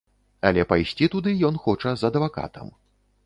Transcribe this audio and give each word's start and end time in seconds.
Але 0.49 0.63
пайсці 0.71 1.09
туды 1.15 1.33
ён 1.49 1.61
хоча 1.65 1.93
з 2.03 2.09
адвакатам. 2.11 2.73